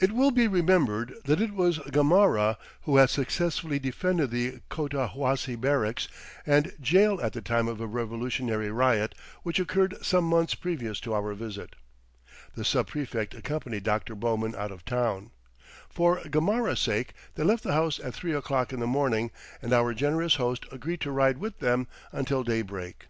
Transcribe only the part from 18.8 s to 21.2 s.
the morning and our generous host agreed to